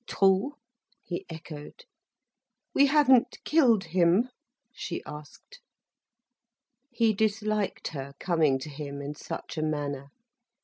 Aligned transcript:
"True?" 0.07 0.55
he 1.03 1.27
echoed. 1.29 1.85
"We 2.73 2.87
haven't 2.87 3.37
killed 3.43 3.83
him?" 3.83 4.31
she 4.73 5.03
asked. 5.05 5.59
He 6.89 7.13
disliked 7.13 7.89
her 7.89 8.13
coming 8.19 8.57
to 8.57 8.69
him 8.71 8.99
in 9.03 9.13
such 9.13 9.59
a 9.59 9.61
manner. 9.61 10.07